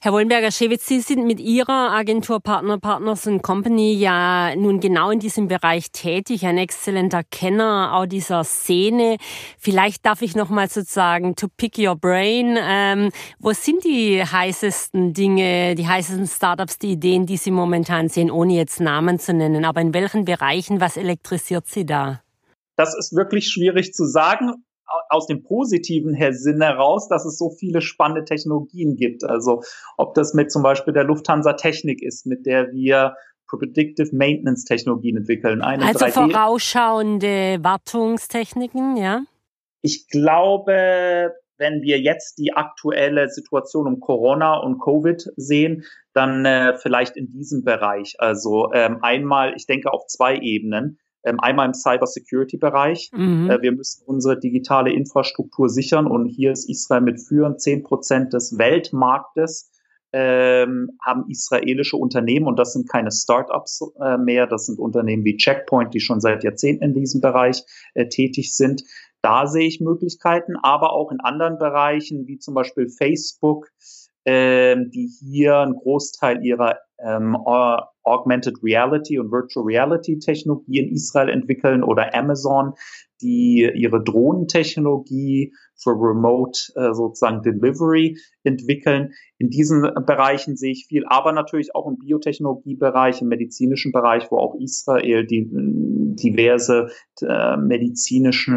Herr 0.01 0.13
Wollenberger-Schewitz, 0.13 0.87
Sie 0.87 1.01
sind 1.01 1.27
mit 1.27 1.41
Ihrer 1.41 1.91
Agentur 1.91 2.39
Partner 2.39 2.79
Partners 2.79 3.27
Company 3.41 3.95
ja 3.95 4.55
nun 4.57 4.79
genau 4.79 5.11
in 5.11 5.21
diesem 5.21 5.49
Bereich 5.49 5.91
tätig, 5.91 6.45
ein 6.45 6.59
exzellenter 6.59 7.23
Kenner 7.25 7.93
auch 7.95 8.05
dieser 8.05 8.45
Szene. 8.45 9.17
Vielleicht 9.59 10.05
darf 10.05 10.21
ich 10.21 10.37
noch 10.37 10.51
mal 10.51 10.69
sozusagen 10.69 11.35
to 11.35 11.49
pick 11.57 11.79
your 11.79 11.97
brain. 11.97 12.59
Ähm, 12.61 13.11
wo 13.39 13.53
sind 13.53 13.85
die 13.85 14.23
heißesten 14.23 15.15
Dinge, 15.15 15.75
die 15.77 15.89
heißesten 15.89 16.27
Startups, 16.27 16.79
die 16.79 16.93
Ideen, 16.93 17.25
die 17.25 17.39
Sie 17.39 17.51
momentan 17.51 18.11
sehen, 18.11 18.31
ohne 18.31 18.53
jetzt 18.53 18.81
Namen 18.81 19.19
zu 19.19 19.33
nennen? 19.33 19.65
Aber 19.65 19.81
in 19.81 19.95
welchen 19.95 20.27
Bereichen, 20.27 20.79
was 20.83 20.99
elektrisiert 20.99 21.67
Sie 21.69 21.87
da? 21.87 22.21
Das 22.77 22.95
ist 22.95 23.17
wirklich 23.17 23.49
schwierig 23.49 23.95
zu 23.95 24.05
sagen 24.05 24.66
aus 25.09 25.26
dem 25.26 25.43
positiven 25.43 26.16
Sinn 26.33 26.61
heraus, 26.61 27.09
dass 27.09 27.25
es 27.25 27.38
so 27.38 27.50
viele 27.50 27.81
spannende 27.81 28.25
Technologien 28.25 28.97
gibt. 28.97 29.25
Also 29.25 29.62
ob 29.97 30.14
das 30.14 30.35
mit 30.35 30.50
zum 30.50 30.62
Beispiel 30.62 30.95
der 30.95 31.05
Lufthansa 31.05 31.55
Technik 31.55 32.02
ist, 32.02 32.26
mit 32.26 32.47
der 32.47 32.73
wir 32.73 33.16
Predictive 33.49 34.14
Maintenance 34.14 34.64
Technologien 34.64 35.16
entwickeln. 35.16 35.62
Eine 35.62 35.87
also 35.87 36.05
3D 36.05 36.33
vorausschauende 36.33 37.59
Wartungstechniken, 37.62 38.97
ja? 38.97 39.23
Ich 39.83 40.09
glaube, 40.09 41.33
wenn 41.59 41.83
wir 41.83 42.00
jetzt 42.00 42.38
die 42.38 42.52
aktuelle 42.52 43.28
Situation 43.28 43.87
um 43.87 44.00
Corona 44.00 44.59
und 44.59 44.81
Covid 44.81 45.31
sehen, 45.37 45.85
dann 46.12 46.45
äh, 46.45 46.76
vielleicht 46.76 47.16
in 47.16 47.31
diesem 47.31 47.62
Bereich. 47.64 48.16
Also 48.19 48.73
ähm, 48.73 48.99
einmal, 49.02 49.55
ich 49.57 49.66
denke 49.66 49.93
auf 49.93 50.07
zwei 50.07 50.37
Ebenen. 50.38 50.99
Ähm, 51.26 51.40
einmal 51.40 51.66
im 51.66 51.75
Cybersecurity-Bereich. 51.75 53.11
Mhm. 53.12 53.50
Äh, 53.50 53.61
wir 53.61 53.73
müssen 53.73 54.04
unsere 54.06 54.38
digitale 54.38 54.92
Infrastruktur 54.92 55.68
sichern 55.68 56.06
und 56.06 56.26
hier 56.26 56.52
ist 56.52 56.71
Israel 56.71 57.02
mit 57.02 57.21
führend 57.21 57.61
zehn 57.61 57.83
Prozent 57.83 58.33
des 58.33 58.56
Weltmarktes 58.56 59.71
ähm, 60.12 60.92
haben 61.04 61.28
israelische 61.28 61.97
Unternehmen 61.97 62.47
und 62.47 62.59
das 62.59 62.73
sind 62.73 62.88
keine 62.88 63.11
Startups 63.11 63.83
äh, 64.00 64.16
mehr, 64.16 64.47
das 64.47 64.66
sind 64.66 64.78
Unternehmen 64.78 65.25
wie 65.25 65.37
Checkpoint, 65.37 65.92
die 65.92 66.00
schon 66.00 66.21
seit 66.21 66.45
Jahrzehnten 66.45 66.85
in 66.85 66.95
diesem 66.95 67.21
Bereich 67.21 67.62
äh, 67.95 68.09
tätig 68.09 68.54
sind. 68.54 68.83
Da 69.21 69.47
sehe 69.47 69.66
ich 69.66 69.80
Möglichkeiten, 69.80 70.56
aber 70.62 70.92
auch 70.92 71.11
in 71.11 71.21
anderen 71.21 71.59
Bereichen 71.59 72.26
wie 72.26 72.38
zum 72.38 72.54
Beispiel 72.54 72.88
Facebook, 72.88 73.68
ähm, 74.26 74.90
die 74.90 75.09
hier 75.21 75.59
einen 75.59 75.76
Großteil 75.76 76.45
ihrer 76.45 76.78
ähm, 76.99 77.37
Augmented 78.02 78.56
Reality 78.62 79.18
und 79.18 79.30
Virtual 79.30 79.64
Reality 79.64 80.18
Technologie 80.18 80.80
in 80.80 80.92
Israel 80.92 81.28
entwickeln 81.28 81.83
oder 81.83 82.14
Amazon, 82.14 82.73
die 83.21 83.71
ihre 83.75 84.02
Drohnentechnologie 84.02 85.52
für 85.76 85.90
Remote 85.90 86.59
äh, 86.75 86.92
sozusagen 86.92 87.42
Delivery 87.42 88.18
entwickeln. 88.42 89.12
In 89.38 89.50
diesen 89.50 89.83
Bereichen 90.06 90.56
sehe 90.56 90.73
ich 90.73 90.87
viel, 90.88 91.04
aber 91.06 91.33
natürlich 91.33 91.75
auch 91.75 91.87
im 91.87 91.99
Biotechnologiebereich, 91.99 93.23
im 93.23 93.28
medizinischen 93.28 93.92
Bereich, 93.92 94.30
wo 94.30 94.38
auch 94.38 94.56
Israel 94.59 95.25
die 95.26 95.49
diverse 95.50 96.88
äh, 97.23 97.56
medizinische 97.56 98.52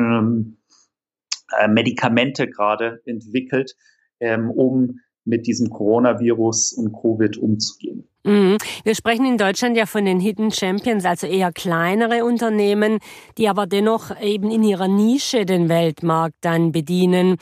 äh, 1.57 1.67
Medikamente 1.67 2.47
gerade 2.49 3.01
entwickelt, 3.05 3.75
ähm, 4.19 4.49
um 4.49 4.99
mit 5.29 5.47
diesem 5.47 5.69
Coronavirus 5.69 6.73
und 6.73 6.91
Covid 6.91 7.37
umzugehen. 7.37 8.09
Mhm. 8.25 8.57
Wir 8.83 8.95
sprechen 8.95 9.25
in 9.25 9.37
Deutschland 9.37 9.77
ja 9.77 9.85
von 9.85 10.03
den 10.03 10.19
Hidden 10.19 10.51
Champions, 10.51 11.05
also 11.05 11.25
eher 11.25 11.53
kleinere 11.53 12.25
Unternehmen, 12.25 12.99
die 13.37 13.47
aber 13.47 13.65
dennoch 13.65 14.19
eben 14.21 14.51
in 14.51 14.61
ihrer 14.63 14.89
Nische 14.89 15.45
den 15.45 15.69
Weltmarkt 15.69 16.35
dann 16.41 16.73
bedienen. 16.73 17.37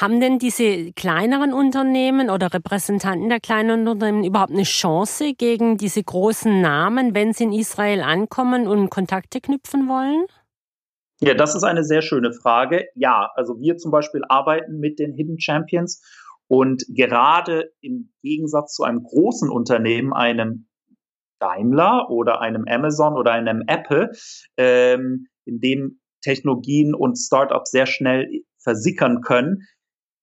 Haben 0.00 0.20
denn 0.20 0.38
diese 0.38 0.92
kleineren 0.92 1.52
Unternehmen 1.52 2.30
oder 2.30 2.52
Repräsentanten 2.52 3.28
der 3.28 3.40
kleinen 3.40 3.86
Unternehmen 3.86 4.24
überhaupt 4.24 4.52
eine 4.52 4.62
Chance 4.62 5.34
gegen 5.34 5.76
diese 5.76 6.02
großen 6.02 6.62
Namen, 6.62 7.14
wenn 7.14 7.34
sie 7.34 7.44
in 7.44 7.52
Israel 7.52 8.00
ankommen 8.00 8.66
und 8.66 8.88
Kontakte 8.88 9.40
knüpfen 9.40 9.86
wollen? 9.86 10.24
Ja, 11.20 11.34
das 11.34 11.54
ist 11.54 11.62
eine 11.62 11.84
sehr 11.84 12.02
schöne 12.02 12.32
Frage. 12.32 12.86
Ja, 12.96 13.30
also 13.36 13.60
wir 13.60 13.76
zum 13.76 13.92
Beispiel 13.92 14.22
arbeiten 14.28 14.80
mit 14.80 14.98
den 14.98 15.12
Hidden 15.12 15.38
Champions 15.38 16.02
und 16.52 16.84
gerade 16.94 17.72
im 17.80 18.12
Gegensatz 18.22 18.74
zu 18.74 18.82
einem 18.82 19.02
großen 19.02 19.48
Unternehmen, 19.48 20.12
einem 20.12 20.68
Daimler 21.40 22.10
oder 22.10 22.42
einem 22.42 22.66
Amazon 22.68 23.14
oder 23.14 23.32
einem 23.32 23.62
Apple, 23.66 24.10
ähm, 24.58 25.28
in 25.46 25.60
dem 25.60 26.00
Technologien 26.20 26.94
und 26.94 27.16
Startups 27.16 27.70
sehr 27.70 27.86
schnell 27.86 28.28
versickern 28.62 29.22
können, 29.22 29.62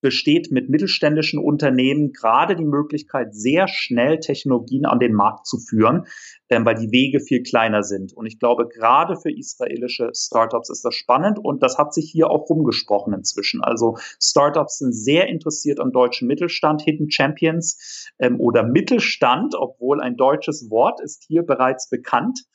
besteht 0.02 0.52
mit 0.52 0.70
mittelständischen 0.70 1.40
Unternehmen 1.40 2.12
gerade 2.12 2.56
die 2.56 2.66
Möglichkeit, 2.66 3.34
sehr 3.34 3.68
schnell 3.68 4.20
Technologien 4.20 4.86
an 4.86 5.00
den 5.00 5.14
Markt 5.14 5.46
zu 5.46 5.58
führen, 5.58 6.06
ähm, 6.50 6.66
weil 6.66 6.76
die 6.76 6.92
Wege 6.92 7.20
viel 7.20 7.44
kleiner 7.44 7.84
sind. 7.84 8.14
Und 8.14 8.26
ich 8.26 8.40
glaube, 8.40 8.68
gerade 8.68 9.16
für 9.16 9.32
israelische 9.32 10.12
Startups 10.16 10.70
ist 10.70 10.84
das 10.84 10.96
spannend 10.96 11.40
und 11.40 11.62
das 11.62 11.78
hat 11.78 11.94
sich 11.94 12.10
hier 12.12 12.30
auch 12.30 12.50
rumgesprochen 12.50 13.14
inzwischen. 13.14 13.62
Also 13.62 13.98
Startups 14.22 14.78
sind 14.78 14.94
sehr 14.94 15.28
interessiert 15.28 15.80
am 15.80 15.92
deutschen 15.92 16.28
Mittelstand, 16.28 16.82
Hidden 16.82 17.12
Champions 17.12 18.10
ähm, 18.20 18.40
oder 18.40 18.64
Mittelstand, 18.64 19.56
obwohl 19.56 20.02
ein 20.02 20.16
deutsches 20.16 20.70
Wort 20.70 21.02
ist 21.02 21.26
hier 21.28 21.44
bereits 21.44 21.90
bekannt. 21.90 22.46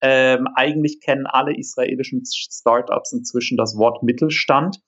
Ähm, 0.00 0.46
eigentlich 0.54 1.00
kennen 1.00 1.26
alle 1.26 1.56
israelischen 1.56 2.22
Startups 2.24 3.12
inzwischen 3.12 3.56
das 3.56 3.76
Wort 3.76 4.02
Mittelstand 4.04 4.78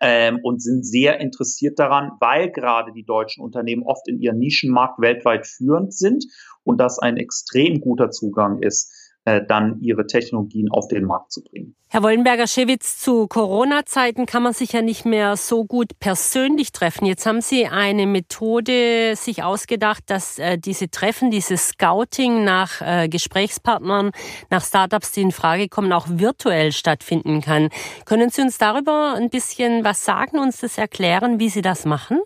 ähm, 0.00 0.40
und 0.42 0.62
sind 0.62 0.84
sehr 0.84 1.20
interessiert 1.20 1.78
daran, 1.78 2.12
weil 2.20 2.50
gerade 2.50 2.92
die 2.92 3.04
deutschen 3.04 3.44
Unternehmen 3.44 3.82
oft 3.82 4.08
in 4.08 4.18
ihrem 4.20 4.38
Nischenmarkt 4.38 5.00
weltweit 5.00 5.46
führend 5.46 5.94
sind 5.94 6.24
und 6.64 6.78
das 6.78 6.98
ein 6.98 7.16
extrem 7.16 7.80
guter 7.80 8.10
Zugang 8.10 8.62
ist 8.62 8.92
äh, 9.30 9.46
dann 9.46 9.80
ihre 9.80 10.06
Technologien 10.06 10.70
auf 10.70 10.88
den 10.88 11.04
Markt 11.04 11.32
zu 11.32 11.42
bringen. 11.42 11.74
Herr 11.92 12.04
Wollenberger-Schewitz, 12.04 12.98
zu 12.98 13.26
Corona-Zeiten 13.26 14.24
kann 14.26 14.44
man 14.44 14.52
sich 14.52 14.72
ja 14.72 14.80
nicht 14.80 15.04
mehr 15.04 15.36
so 15.36 15.64
gut 15.64 15.98
persönlich 15.98 16.70
treffen. 16.70 17.04
Jetzt 17.04 17.26
haben 17.26 17.40
Sie 17.40 17.66
eine 17.66 18.06
Methode 18.06 19.16
sich 19.16 19.42
ausgedacht, 19.42 20.04
dass 20.06 20.38
äh, 20.38 20.56
diese 20.56 20.88
Treffen, 20.90 21.32
dieses 21.32 21.70
Scouting 21.70 22.44
nach 22.44 22.80
äh, 22.80 23.08
Gesprächspartnern, 23.08 24.12
nach 24.50 24.64
Startups, 24.64 25.12
die 25.12 25.22
in 25.22 25.32
Frage 25.32 25.68
kommen, 25.68 25.92
auch 25.92 26.06
virtuell 26.08 26.70
stattfinden 26.70 27.40
kann. 27.40 27.70
Können 28.04 28.30
Sie 28.30 28.42
uns 28.42 28.58
darüber 28.58 29.14
ein 29.16 29.28
bisschen 29.28 29.82
was 29.82 30.04
sagen, 30.04 30.38
uns 30.38 30.60
das 30.60 30.78
erklären, 30.78 31.40
wie 31.40 31.48
Sie 31.48 31.62
das 31.62 31.86
machen? 31.86 32.20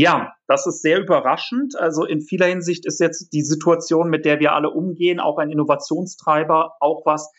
Ja, 0.00 0.32
das 0.46 0.66
ist 0.66 0.80
sehr 0.80 0.98
überraschend. 0.98 1.78
Also 1.78 2.06
in 2.06 2.22
vieler 2.22 2.46
Hinsicht 2.46 2.86
ist 2.86 3.00
jetzt 3.00 3.34
die 3.34 3.42
Situation, 3.42 4.08
mit 4.08 4.24
der 4.24 4.40
wir 4.40 4.54
alle 4.54 4.70
umgehen, 4.70 5.20
auch 5.20 5.36
ein 5.36 5.50
Innovationstreiber, 5.50 6.76
auch 6.80 7.04
was 7.04 7.30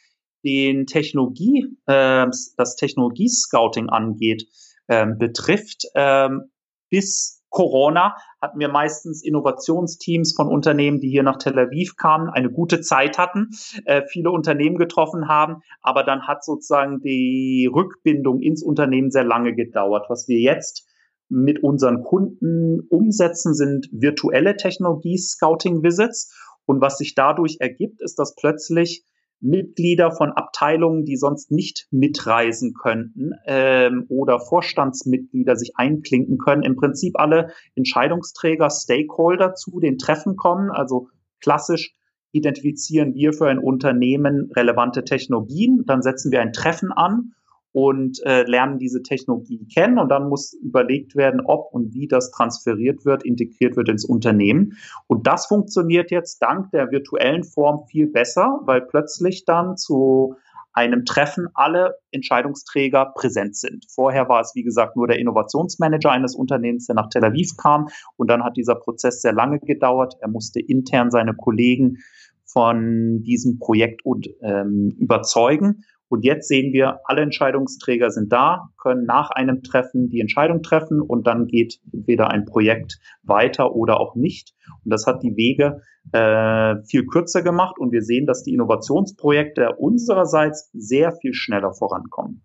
den 0.43 0.85
Technologie, 0.85 1.75
äh, 1.87 2.27
das 2.57 2.75
Technologiescouting 2.75 3.89
angeht, 3.89 4.47
ähm, 4.87 5.17
betrifft. 5.17 5.87
Ähm, 5.95 6.51
bis 6.91 7.41
Corona 7.49 8.15
hatten 8.39 8.59
wir 8.59 8.69
meistens 8.69 9.23
Innovationsteams 9.23 10.35
von 10.35 10.47
Unternehmen, 10.47 10.99
die 10.99 11.09
hier 11.09 11.23
nach 11.23 11.37
Tel 11.37 11.57
Aviv 11.57 11.95
kamen, 11.95 12.29
eine 12.29 12.51
gute 12.51 12.81
Zeit 12.81 13.17
hatten, 13.17 13.49
äh, 13.85 14.03
viele 14.07 14.29
Unternehmen 14.29 14.77
getroffen 14.77 15.27
haben, 15.27 15.63
aber 15.81 16.03
dann 16.03 16.27
hat 16.27 16.45
sozusagen 16.45 17.01
die 17.01 17.67
Rückbindung 17.73 18.39
ins 18.39 18.61
Unternehmen 18.61 19.09
sehr 19.09 19.23
lange 19.23 19.55
gedauert. 19.55 20.05
Was 20.09 20.27
wir 20.27 20.39
jetzt 20.39 20.90
mit 21.31 21.63
unseren 21.63 22.03
Kunden 22.03 22.81
umsetzen, 22.89 23.53
sind 23.53 23.89
virtuelle 23.91 24.57
Technologie-Scouting-Visits. 24.57 26.35
Und 26.65 26.81
was 26.81 26.97
sich 26.97 27.15
dadurch 27.15 27.57
ergibt, 27.59 28.01
ist, 28.01 28.19
dass 28.19 28.35
plötzlich 28.35 29.05
Mitglieder 29.39 30.11
von 30.11 30.31
Abteilungen, 30.33 31.03
die 31.05 31.15
sonst 31.15 31.49
nicht 31.49 31.87
mitreisen 31.89 32.73
könnten 32.73 33.31
ähm, 33.45 34.05
oder 34.09 34.39
Vorstandsmitglieder 34.39 35.55
sich 35.55 35.71
einklinken 35.75 36.37
können, 36.37 36.61
im 36.61 36.75
Prinzip 36.75 37.17
alle 37.19 37.51
Entscheidungsträger, 37.75 38.69
Stakeholder 38.69 39.55
zu 39.55 39.79
den 39.79 39.97
Treffen 39.97 40.35
kommen. 40.35 40.69
Also 40.69 41.07
klassisch 41.39 41.95
identifizieren 42.33 43.15
wir 43.15 43.33
für 43.33 43.47
ein 43.47 43.57
Unternehmen 43.57 44.51
relevante 44.55 45.03
Technologien, 45.03 45.83
dann 45.87 46.01
setzen 46.01 46.31
wir 46.31 46.41
ein 46.41 46.53
Treffen 46.53 46.91
an 46.91 47.33
und 47.73 48.19
äh, 48.25 48.43
lernen 48.43 48.79
diese 48.79 49.01
Technologie 49.01 49.65
kennen 49.73 49.97
und 49.97 50.09
dann 50.09 50.27
muss 50.27 50.53
überlegt 50.53 51.15
werden, 51.15 51.41
ob 51.45 51.73
und 51.73 51.93
wie 51.93 52.07
das 52.07 52.31
transferiert 52.31 53.05
wird, 53.05 53.23
integriert 53.23 53.77
wird 53.77 53.89
ins 53.89 54.05
Unternehmen. 54.05 54.77
Und 55.07 55.27
das 55.27 55.47
funktioniert 55.47 56.11
jetzt 56.11 56.39
dank 56.39 56.71
der 56.71 56.91
virtuellen 56.91 57.43
Form 57.43 57.85
viel 57.87 58.07
besser, 58.07 58.59
weil 58.65 58.81
plötzlich 58.81 59.45
dann 59.45 59.77
zu 59.77 60.35
einem 60.73 61.05
Treffen 61.05 61.47
alle 61.53 61.95
Entscheidungsträger 62.11 63.13
präsent 63.15 63.55
sind. 63.57 63.85
Vorher 63.93 64.29
war 64.29 64.41
es, 64.41 64.53
wie 64.55 64.63
gesagt, 64.63 64.95
nur 64.95 65.07
der 65.07 65.19
Innovationsmanager 65.19 66.11
eines 66.11 66.35
Unternehmens, 66.35 66.87
der 66.87 66.95
nach 66.95 67.09
Tel 67.09 67.25
Aviv 67.25 67.57
kam. 67.57 67.87
Und 68.15 68.29
dann 68.29 68.43
hat 68.43 68.55
dieser 68.55 68.75
Prozess 68.75 69.21
sehr 69.21 69.33
lange 69.33 69.59
gedauert. 69.59 70.15
Er 70.21 70.29
musste 70.29 70.61
intern 70.61 71.11
seine 71.11 71.33
Kollegen 71.35 71.97
von 72.45 73.21
diesem 73.23 73.59
Projekt 73.59 74.05
und, 74.05 74.29
ähm, 74.41 74.95
überzeugen. 74.97 75.83
Und 76.11 76.25
jetzt 76.25 76.49
sehen 76.49 76.73
wir, 76.73 76.99
alle 77.05 77.21
Entscheidungsträger 77.21 78.09
sind 78.09 78.33
da, 78.33 78.67
können 78.77 79.05
nach 79.05 79.29
einem 79.29 79.63
Treffen 79.63 80.09
die 80.09 80.19
Entscheidung 80.19 80.61
treffen 80.61 80.99
und 80.99 81.25
dann 81.25 81.47
geht 81.47 81.79
entweder 81.93 82.29
ein 82.29 82.43
Projekt 82.43 82.99
weiter 83.23 83.73
oder 83.73 84.01
auch 84.01 84.13
nicht. 84.15 84.53
Und 84.83 84.91
das 84.91 85.07
hat 85.07 85.23
die 85.23 85.37
Wege 85.37 85.83
äh, 86.11 86.83
viel 86.83 87.05
kürzer 87.05 87.43
gemacht 87.43 87.79
und 87.79 87.93
wir 87.93 88.01
sehen, 88.01 88.25
dass 88.25 88.43
die 88.43 88.53
Innovationsprojekte 88.53 89.77
unsererseits 89.77 90.69
sehr 90.73 91.13
viel 91.13 91.33
schneller 91.33 91.71
vorankommen. 91.71 92.41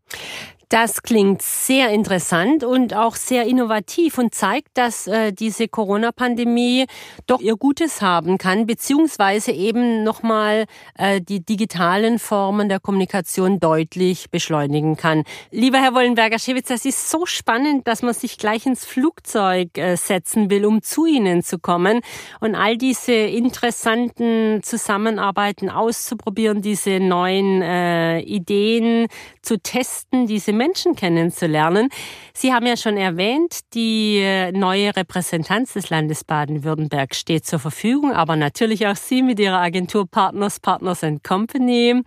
Das 0.68 1.02
klingt 1.02 1.42
sehr 1.42 1.90
interessant 1.90 2.64
und 2.64 2.92
auch 2.92 3.14
sehr 3.14 3.46
innovativ 3.46 4.18
und 4.18 4.34
zeigt, 4.34 4.70
dass 4.74 5.06
äh, 5.06 5.32
diese 5.32 5.68
Corona-Pandemie 5.68 6.86
doch 7.28 7.40
ihr 7.40 7.54
Gutes 7.54 8.02
haben 8.02 8.36
kann, 8.36 8.66
beziehungsweise 8.66 9.52
eben 9.52 10.02
nochmal 10.02 10.64
äh, 10.98 11.20
die 11.20 11.38
digitalen 11.38 12.18
Formen 12.18 12.68
der 12.68 12.80
Kommunikation 12.80 13.60
deutlich 13.60 14.28
beschleunigen 14.32 14.96
kann. 14.96 15.22
Lieber 15.52 15.78
Herr 15.78 15.94
Wollenberger-Schewitz, 15.94 16.66
das 16.66 16.84
ist 16.84 17.12
so 17.12 17.26
spannend, 17.26 17.86
dass 17.86 18.02
man 18.02 18.12
sich 18.12 18.36
gleich 18.36 18.66
ins 18.66 18.84
Flugzeug 18.84 19.78
äh, 19.78 19.94
setzen 19.94 20.50
will, 20.50 20.66
um 20.66 20.82
zu 20.82 21.06
Ihnen 21.06 21.44
zu 21.44 21.60
kommen 21.60 22.00
und 22.40 22.56
all 22.56 22.76
diese 22.76 23.12
interessanten 23.12 24.64
Zusammenarbeiten 24.64 25.70
auszuprobieren, 25.70 26.60
diese 26.60 26.98
neuen 26.98 27.62
äh, 27.62 28.18
Ideen 28.18 29.06
zu 29.42 29.60
testen, 29.60 30.26
diese 30.26 30.55
Menschen 30.56 30.96
kennenzulernen. 30.96 31.88
Sie 32.34 32.52
haben 32.52 32.66
ja 32.66 32.76
schon 32.76 32.96
erwähnt, 32.96 33.60
die 33.74 34.18
äh, 34.18 34.52
neue 34.52 34.96
Repräsentanz 34.96 35.74
des 35.74 35.90
Landes 35.90 36.24
Baden-Württemberg 36.24 37.14
steht 37.14 37.46
zur 37.46 37.58
Verfügung, 37.58 38.12
aber 38.12 38.36
natürlich 38.36 38.86
auch 38.86 38.96
Sie 38.96 39.22
mit 39.22 39.38
Ihrer 39.38 39.60
Agentur 39.60 40.06
Partners, 40.08 40.60
Partners 40.60 41.04
and 41.04 41.22
Company. 41.22 42.02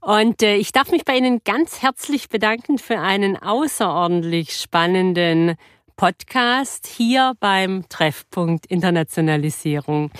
Und 0.00 0.42
äh, 0.42 0.56
ich 0.56 0.72
darf 0.72 0.90
mich 0.90 1.04
bei 1.04 1.16
Ihnen 1.16 1.40
ganz 1.44 1.80
herzlich 1.80 2.28
bedanken 2.28 2.78
für 2.78 2.98
einen 2.98 3.36
außerordentlich 3.36 4.54
spannenden 4.54 5.54
Podcast 5.96 6.86
hier 6.86 7.34
beim 7.40 7.88
Treffpunkt 7.88 8.66
Internationalisierung. 8.66 10.10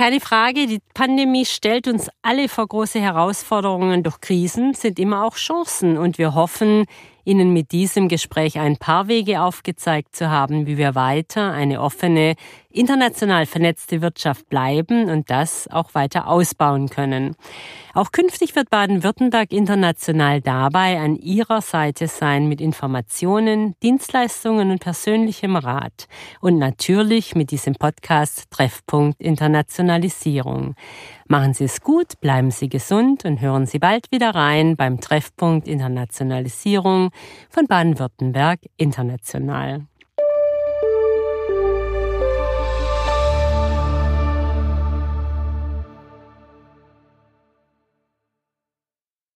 Keine 0.00 0.20
Frage, 0.20 0.66
die 0.66 0.80
Pandemie 0.94 1.44
stellt 1.44 1.86
uns 1.86 2.08
alle 2.22 2.48
vor 2.48 2.66
große 2.66 2.98
Herausforderungen, 2.98 4.02
doch 4.02 4.22
Krisen 4.22 4.72
sind 4.72 4.98
immer 4.98 5.26
auch 5.26 5.36
Chancen. 5.36 5.98
Und 5.98 6.16
wir 6.16 6.34
hoffen, 6.34 6.86
Ihnen 7.24 7.52
mit 7.52 7.72
diesem 7.72 8.08
Gespräch 8.08 8.58
ein 8.58 8.76
paar 8.76 9.08
Wege 9.08 9.42
aufgezeigt 9.42 10.16
zu 10.16 10.30
haben, 10.30 10.66
wie 10.66 10.78
wir 10.78 10.94
weiter 10.94 11.52
eine 11.52 11.80
offene, 11.80 12.34
international 12.70 13.46
vernetzte 13.46 14.00
Wirtschaft 14.00 14.48
bleiben 14.48 15.10
und 15.10 15.28
das 15.28 15.68
auch 15.68 15.94
weiter 15.94 16.28
ausbauen 16.28 16.88
können. 16.88 17.36
Auch 17.94 18.12
künftig 18.12 18.54
wird 18.54 18.70
Baden-Württemberg 18.70 19.52
international 19.52 20.40
dabei 20.40 21.00
an 21.00 21.16
Ihrer 21.16 21.60
Seite 21.60 22.06
sein 22.06 22.48
mit 22.48 22.60
Informationen, 22.60 23.74
Dienstleistungen 23.82 24.70
und 24.70 24.78
persönlichem 24.78 25.56
Rat. 25.56 26.06
Und 26.40 26.58
natürlich 26.58 27.34
mit 27.34 27.50
diesem 27.50 27.74
Podcast 27.74 28.44
Treffpunkt 28.50 29.20
Internationalisierung. 29.20 30.76
Machen 31.30 31.54
Sie 31.54 31.62
es 31.62 31.80
gut, 31.80 32.20
bleiben 32.20 32.50
Sie 32.50 32.68
gesund 32.68 33.24
und 33.24 33.40
hören 33.40 33.64
Sie 33.64 33.78
bald 33.78 34.10
wieder 34.10 34.34
rein 34.34 34.74
beim 34.74 35.00
Treffpunkt 35.00 35.68
Internationalisierung 35.68 37.10
von 37.48 37.68
Baden-Württemberg 37.68 38.58
International. 38.76 39.86